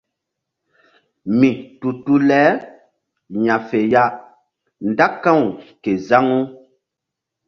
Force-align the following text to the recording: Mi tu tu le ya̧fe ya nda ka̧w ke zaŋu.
Mi 1.39 1.49
tu 1.79 1.89
tu 2.05 2.15
le 2.29 2.41
ya̧fe 3.45 3.79
ya 3.93 4.03
nda 4.89 5.07
ka̧w 5.23 5.41
ke 5.83 5.91
zaŋu. 6.07 6.39